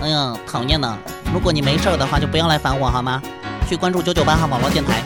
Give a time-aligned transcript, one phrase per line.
[0.00, 0.96] 哎呀，讨厌呢！
[1.34, 3.20] 如果你没事的话，就不要来烦我好吗？
[3.66, 5.02] 去关注九九八号网络电台。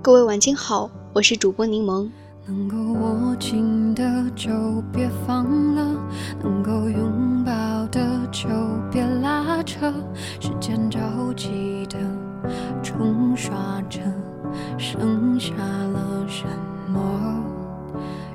[0.00, 2.08] 各位晚间好，我是主播柠檬。
[2.46, 4.02] 能够握紧的
[4.34, 4.50] 就
[4.92, 5.44] 别放
[5.74, 5.84] 了，
[6.42, 7.52] 能够拥抱
[7.92, 8.00] 的
[8.32, 8.48] 就
[8.90, 8.99] 别
[9.60, 9.92] 拉扯。
[10.40, 10.98] 时间着
[11.34, 11.98] 急的
[12.82, 14.00] 冲刷着，
[14.78, 16.46] 剩下了什
[16.88, 17.44] 么？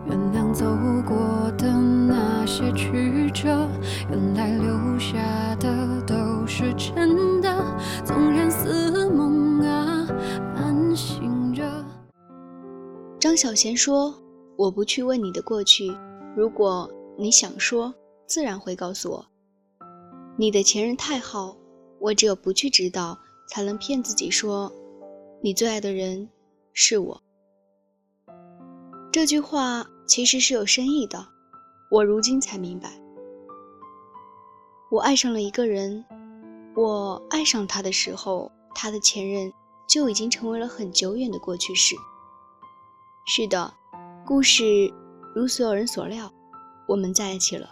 [0.06, 0.64] 原谅走
[1.04, 3.68] 过的那些曲折，
[4.12, 5.18] 原来留下
[5.56, 7.50] 的都是真的。
[8.04, 10.08] 纵然似梦啊，
[10.54, 11.64] 半醒着。
[13.20, 14.14] 张小娴说
[14.56, 15.92] ：“我不去问你的过去，
[16.38, 17.92] 如果你想说，
[18.28, 19.26] 自然会告诉我。
[20.38, 21.56] 你的前任太好，
[22.00, 23.18] 我只有不去知道，
[23.48, 24.72] 才能骗自己说，
[25.42, 26.30] 你最爱的人
[26.74, 27.22] 是我。”
[29.14, 31.26] 这句话其实是有深意的，
[31.90, 32.92] 我如今才明白。
[34.92, 36.04] 我爱上了一个人，
[36.76, 39.52] 我爱上他的时候，他的前任
[39.88, 41.96] 就已经成为了很久远的过去式。
[43.26, 43.74] 是的，
[44.26, 44.94] 故事
[45.34, 46.30] 如所有人所料，
[46.90, 47.70] 我们在一起了。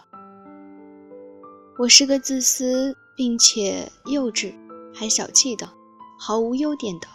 [1.76, 4.54] 我是个自私并且幼稚
[4.94, 5.68] 还小气的、
[6.16, 7.08] 毫无优点的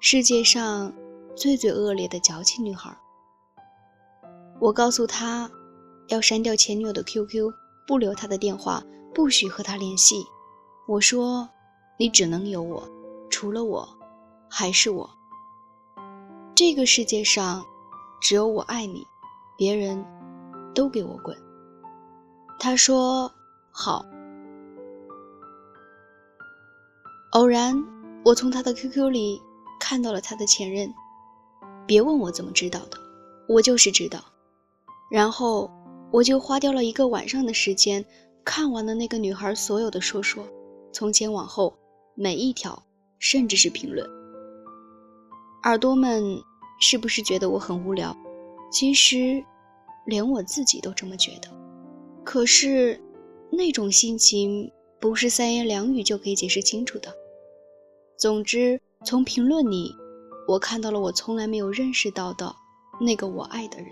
[0.00, 0.92] 世界上
[1.36, 2.94] 最最恶劣的矫情女孩。
[4.58, 5.48] 我告诉他
[6.08, 7.50] 要删掉前女友的 QQ，
[7.86, 8.82] 不留她的电话，
[9.14, 10.24] 不许和她联系。
[10.88, 11.48] 我说
[11.96, 12.82] 你只能有我，
[13.30, 13.88] 除了我
[14.48, 15.08] 还是我。
[16.54, 17.64] 这个世界上。
[18.22, 19.02] 只有我爱你，
[19.56, 20.04] 别人
[20.74, 21.34] 都给我滚。
[22.58, 23.32] 他说
[23.70, 24.04] 好。
[27.32, 27.76] 偶然，
[28.24, 29.40] 我从他的 QQ 里
[29.78, 30.92] 看到了他的前任。
[31.86, 32.98] 别问我怎么知道的，
[33.48, 34.20] 我就是知道。
[35.10, 35.70] 然后
[36.10, 38.04] 我就花掉了一个晚上的时间，
[38.44, 40.44] 看完了那个女孩所有的说说，
[40.92, 41.76] 从前往后
[42.14, 42.82] 每一条，
[43.18, 44.08] 甚至是评论。
[45.64, 46.42] 耳朵们。
[46.82, 48.16] 是不是觉得我很无聊？
[48.72, 49.44] 其实，
[50.06, 51.48] 连我自己都这么觉得。
[52.24, 52.98] 可是，
[53.50, 57.14] 那种心情不是三言两语就可以解释清楚的。
[58.16, 59.94] 总之，从评论里，
[60.46, 62.54] 我看到了我从来没有认识到的
[63.00, 63.88] 那个我爱的人。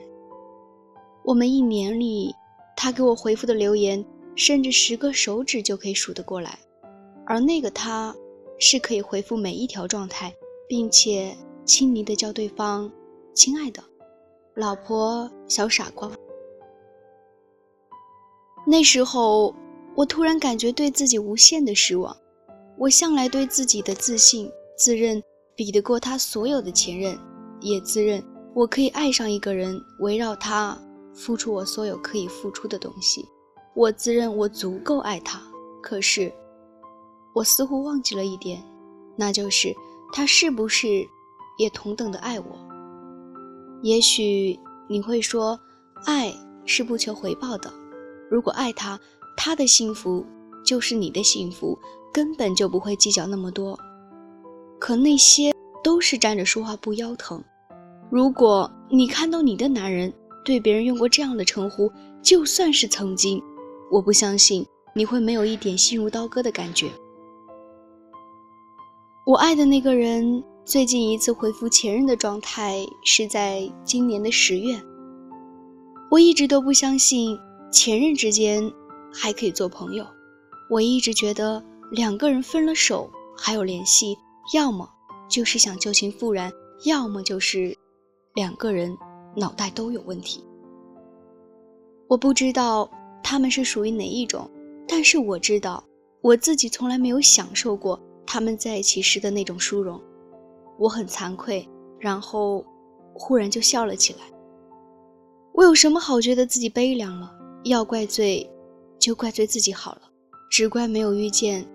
[1.24, 2.34] 我们一年里，
[2.76, 4.04] 他给我回复的留言，
[4.34, 6.58] 甚至十个手指就可以数得过来。
[7.26, 8.14] 而那个他，
[8.58, 10.34] 是可以回复每一条状态，
[10.68, 11.36] 并且。
[11.64, 12.90] 亲昵的叫对方
[13.36, 13.84] “亲爱的”，
[14.56, 16.10] 老婆，小傻瓜。
[18.70, 19.54] 那时候，
[19.96, 22.14] 我突然感觉对自己无限的失望。
[22.76, 25.22] 我向来对自己的自信、自认
[25.56, 27.18] 比得过他所有的前任，
[27.62, 28.22] 也自认
[28.54, 30.78] 我可以爱上一个人，围绕他
[31.14, 33.26] 付出我所有可以付出的东西。
[33.74, 35.40] 我自认我足够爱他，
[35.82, 36.30] 可是，
[37.34, 38.62] 我似乎忘记了一点，
[39.16, 39.74] 那就是
[40.12, 40.86] 他是不是？
[41.56, 42.46] 也同等的爱我。
[43.82, 45.58] 也许你会说，
[46.04, 46.32] 爱
[46.66, 47.72] 是不求回报的。
[48.30, 48.98] 如果爱他，
[49.36, 50.24] 他的幸福
[50.64, 51.78] 就是你的幸福，
[52.12, 53.78] 根本就不会计较那么多。
[54.78, 55.52] 可那些
[55.82, 57.42] 都是站着说话不腰疼。
[58.10, 60.12] 如果你看到你的男人
[60.44, 61.90] 对别人用过这样的称呼，
[62.22, 63.42] 就算是曾经，
[63.90, 66.90] 我不相信你会没有一点心如刀割的感觉。
[69.26, 70.44] 我爱的那个人。
[70.68, 74.78] 最近一次回复前任的状态是在今年的十月。
[76.10, 77.34] 我一直都不相信
[77.70, 78.72] 前任之间
[79.12, 80.06] 还可以做朋友，
[80.70, 84.16] 我一直觉得两个人分了手还有联系，
[84.54, 84.88] 要么
[85.28, 86.50] 就是想旧情复燃，
[86.84, 87.76] 要么就是
[88.34, 88.96] 两个人
[89.36, 90.42] 脑袋都有问题。
[92.08, 92.90] 我不知道
[93.22, 94.50] 他们是属于哪一种，
[94.86, 95.84] 但是我知道
[96.22, 100.00] 我自己从来没有享受过他们在一起时的那种殊荣。
[100.78, 101.68] 我很惭愧，
[101.98, 102.64] 然后
[103.12, 104.20] 忽然就笑了起来。
[105.52, 107.37] 我有什么好觉得自己悲凉了？
[107.64, 108.48] 要怪罪，
[108.98, 110.02] 就怪罪自己好了，
[110.50, 111.66] 只怪没有遇见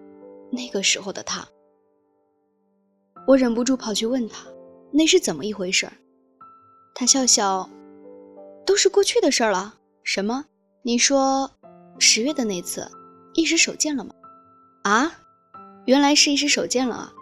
[0.51, 1.47] 那个时候的他。
[3.27, 4.45] 我忍不住跑去问他，
[4.91, 5.94] 那是怎么一回事儿？
[6.95, 7.69] 他笑笑，
[8.65, 9.75] 都是过去的事儿了。
[10.03, 10.45] 什么？
[10.81, 11.50] 你说
[12.00, 12.89] 十月的那次，
[13.33, 14.13] 一时手贱了吗？
[14.83, 15.12] 啊，
[15.86, 17.13] 原来是一时手贱了啊。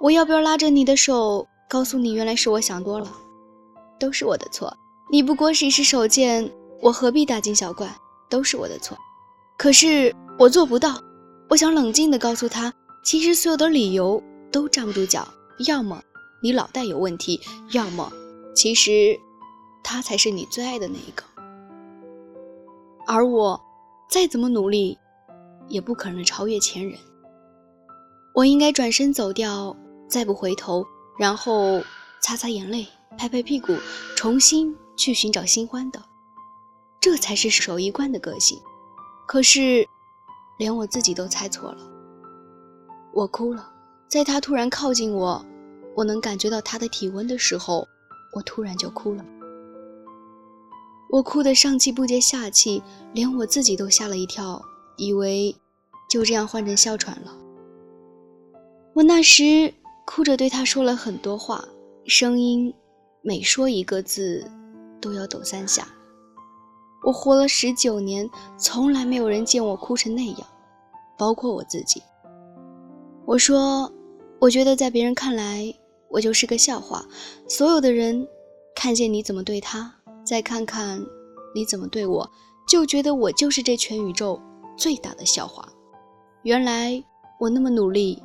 [0.00, 3.12] 我要不要拉着你的手，告诉你，原来是我想多了，
[3.98, 4.72] 都是我的错。
[5.10, 6.48] 你不过是一时手贱，
[6.80, 7.92] 我何必大惊小怪？
[8.28, 8.96] 都是我的错。
[9.56, 11.02] 可是我做不到。
[11.50, 12.70] 我想冷静地告诉他，
[13.02, 14.22] 其实所有的理由
[14.52, 15.26] 都站不住脚，
[15.66, 15.98] 要么
[16.42, 17.40] 你脑袋有问题，
[17.72, 18.12] 要么
[18.54, 19.18] 其实
[19.82, 21.24] 他才是你最爱的那一个。
[23.06, 23.58] 而我
[24.10, 24.98] 再怎么努力，
[25.68, 26.98] 也不可能超越前人。
[28.34, 29.74] 我应该转身走掉，
[30.06, 30.84] 再不回头，
[31.18, 31.82] 然后
[32.20, 32.86] 擦擦眼泪，
[33.16, 33.74] 拍拍屁股，
[34.14, 35.98] 重新去寻找新欢的。
[37.00, 38.60] 这才是守一贯的个性。
[39.26, 39.86] 可是，
[40.58, 41.78] 连我自己都猜错了。
[43.12, 43.70] 我哭了，
[44.08, 45.44] 在他突然靠近我，
[45.94, 47.86] 我能感觉到他的体温的时候，
[48.34, 49.24] 我突然就哭了。
[51.10, 52.82] 我哭得上气不接下气，
[53.14, 54.62] 连我自己都吓了一跳，
[54.96, 55.56] 以为
[56.08, 57.34] 就这样换成哮喘了。
[58.94, 59.72] 我那时
[60.04, 61.64] 哭着对他说了很多话，
[62.06, 62.72] 声音
[63.22, 64.50] 每说一个字
[65.00, 65.88] 都要抖三下。
[67.08, 68.28] 我活了十九年，
[68.58, 70.46] 从来没有人见我哭成那样，
[71.16, 72.02] 包括我自己。
[73.24, 73.90] 我说，
[74.38, 75.74] 我觉得在别人看来，
[76.10, 77.02] 我就是个笑话。
[77.48, 78.28] 所有的人
[78.74, 79.90] 看见你怎么对他，
[80.22, 81.02] 再看看
[81.54, 82.30] 你怎么对我，
[82.68, 84.38] 就觉得我就是这全宇宙
[84.76, 85.66] 最大的笑话。
[86.42, 87.02] 原来
[87.40, 88.22] 我那么努力。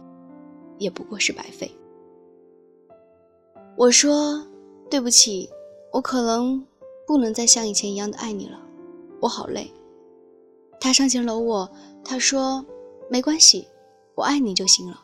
[0.80, 1.72] 也不过是白费。
[3.78, 4.46] 我说
[4.90, 5.50] 对不起，
[5.94, 6.66] 我可能
[7.08, 8.60] 不能再像以前一样的爱你了，
[9.24, 9.72] 我好累。
[10.81, 11.72] 他上前搂我，
[12.04, 12.64] 他说
[13.10, 13.66] 没关系，
[14.16, 15.00] 我爱你就行了。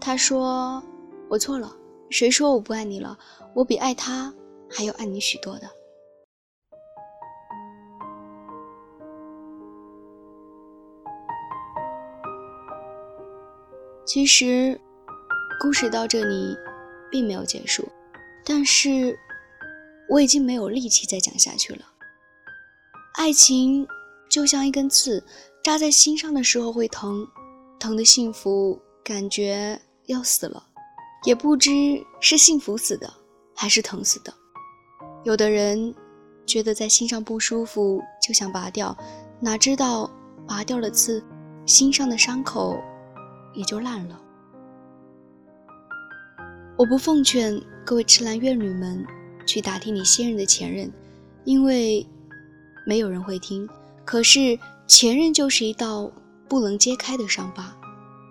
[0.00, 0.80] 他说
[1.28, 1.74] 我错了，
[2.08, 3.18] 谁说我不爱你了？
[3.52, 4.32] 我比爱他
[4.70, 5.68] 还要爱你许多的。
[14.06, 14.80] 其实，
[15.60, 16.56] 故事到这里
[17.10, 17.88] 并没有结束，
[18.44, 19.18] 但是
[20.08, 21.86] 我已经没有力气再讲下去了。
[23.14, 23.86] 爱情
[24.28, 25.22] 就像一根刺，
[25.62, 27.26] 扎在心上的时候会疼，
[27.78, 30.62] 疼的幸福感觉要死了，
[31.24, 31.70] 也不知
[32.20, 33.12] 是幸福死的
[33.54, 34.32] 还是疼死的。
[35.24, 35.94] 有的人
[36.46, 38.96] 觉得在心上不舒服就想拔掉，
[39.40, 40.10] 哪知道
[40.46, 41.22] 拔掉了刺，
[41.66, 42.76] 心上的伤口。
[43.54, 44.18] 也就烂了。
[46.78, 49.04] 我不奉劝各位痴男怨女们
[49.46, 50.90] 去打听你现任的前任，
[51.44, 52.06] 因为
[52.86, 53.68] 没有人会听。
[54.04, 56.10] 可是前任就是一道
[56.48, 57.74] 不能揭开的伤疤，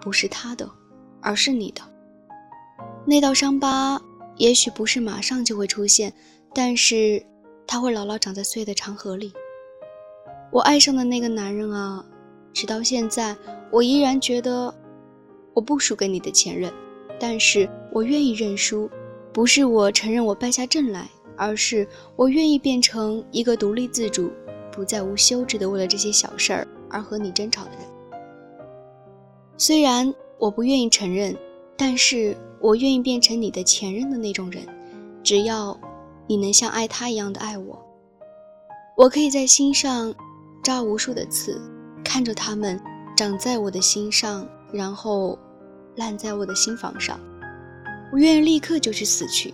[0.02, 0.70] 不是他的，
[1.22, 1.82] 而是你的。
[3.06, 4.02] 那道伤疤
[4.38, 6.14] 也许不是马上就会出现，
[6.54, 7.26] 但是
[7.66, 9.34] 它会牢牢长在岁月的长河里。
[10.52, 12.06] 我爱上的那个男人啊，
[12.54, 13.36] 直到现在，
[13.72, 14.74] 我依然觉得。
[15.54, 16.72] 我不输给你的前任，
[17.20, 18.90] 但是我愿意认输，
[19.34, 24.32] 不是我承认我败下阵来，而是我愿意变成一个独立自主、
[24.72, 27.80] 不再无休止的为了这些小事儿而和你争吵的人。
[29.58, 31.36] 虽然我不愿意承认，
[31.78, 34.66] 但是我愿意变成你的前任的那种人，
[35.24, 35.80] 只要
[36.28, 37.78] 你能像爱他一样的爱我，
[38.98, 40.14] 我可以在心上
[40.64, 41.62] 扎无数的刺，
[42.04, 42.80] 看着他们
[43.16, 44.48] 长在我的心上。
[44.74, 45.38] 然后
[45.98, 47.20] 烂在我的心房上，
[48.10, 49.54] 我愿意立刻就去死去。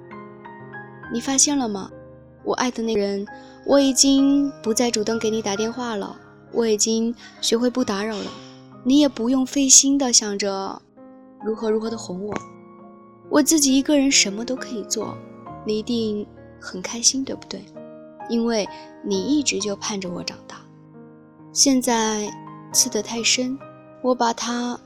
[1.12, 1.90] 你发现了吗？
[2.48, 3.28] 我爱的那个人，
[3.66, 6.18] 我已经不再主动给你打电话了，
[6.54, 8.32] 我已经学会不打扰了。
[8.86, 10.82] 你也不用费心的想着
[11.44, 12.34] 如何如何的哄我，
[13.30, 15.18] 我自己一个人什么都可以做，
[15.66, 16.26] 你一定
[16.58, 17.62] 很开心，对不对？
[18.30, 18.66] 因为
[19.04, 20.56] 你一直就盼着我长大。
[21.52, 22.32] 现在
[22.72, 23.60] 刺得太深，
[24.02, 24.80] 我把它。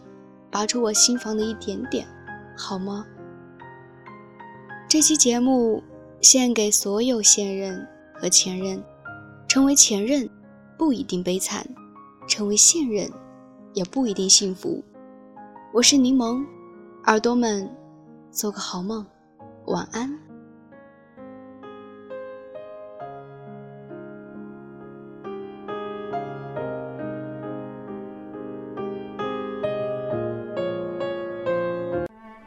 [0.50, 2.06] 拔出我心房的一点点，
[2.58, 3.06] 好吗？
[4.89, 5.82] 这期节目
[6.22, 8.82] 献给所有现任和前任。
[9.48, 10.30] 成为前任
[10.78, 11.68] 不一定悲惨，
[12.25, 13.12] 成为现任
[13.74, 14.82] 也不一定幸福。
[15.74, 16.46] 我是柠檬，
[17.06, 17.70] 耳朵们
[18.30, 19.06] 做个好梦，
[19.66, 20.18] 晚安。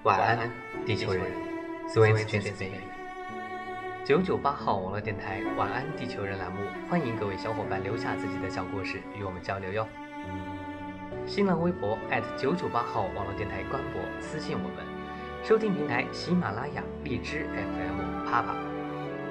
[0.04, 0.50] 晚安，
[0.87, 1.23] 地球人。
[1.93, 2.81] Sweet dreams, baby。
[4.04, 6.58] 九九八号网络电台“晚安地球人”栏目，
[6.90, 9.88] 欢迎各位小伙伴留下自己的小故事与我们交流哟。
[11.25, 11.96] 新浪微博
[12.37, 14.84] 九九八号网络电台官博私信我们，
[15.42, 18.54] 收听平台喜马拉雅、荔枝 FM、啪啪。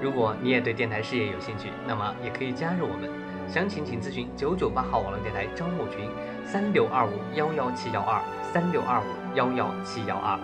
[0.01, 3.07] 如果你也对电台事业有兴趣，那么也可以加入我们，
[3.47, 6.09] 详情请咨询九九八号网络电台招募群：
[6.47, 8.19] 三六二五幺幺七幺二
[8.51, 10.39] 三六二五幺幺七幺二。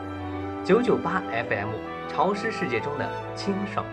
[0.63, 1.19] 九九八
[1.49, 1.69] FM，
[2.07, 3.83] 潮湿世界中的清爽。